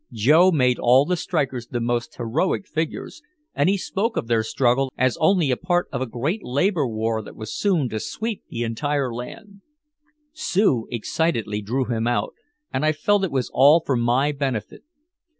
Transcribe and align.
Joe 0.11 0.49
made 0.49 0.79
all 0.79 1.05
the 1.05 1.15
strikers 1.15 1.67
the 1.67 1.79
most 1.79 2.15
heroic 2.15 2.65
figures, 2.65 3.21
and 3.53 3.69
he 3.69 3.77
spoke 3.77 4.17
of 4.17 4.25
their 4.25 4.41
struggle 4.41 4.91
as 4.97 5.15
only 5.17 5.51
a 5.51 5.55
part 5.55 5.87
of 5.91 6.01
a 6.01 6.07
great 6.07 6.43
labor 6.43 6.87
war 6.87 7.21
that 7.21 7.35
was 7.35 7.53
soon 7.53 7.87
to 7.89 7.99
sweep 7.99 8.41
the 8.49 8.63
entire 8.63 9.13
land. 9.13 9.61
Sue 10.33 10.87
excitedly 10.89 11.61
drew 11.61 11.85
him 11.85 12.07
out, 12.07 12.33
and 12.73 12.83
I 12.83 12.93
felt 12.93 13.23
it 13.23 13.31
was 13.31 13.51
all 13.53 13.83
for 13.85 13.95
my 13.95 14.31
benefit. 14.31 14.81